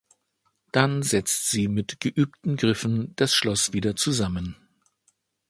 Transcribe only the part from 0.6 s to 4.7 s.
Dann setzt sie mit geübten Griffen das Schloss wieder zusammen.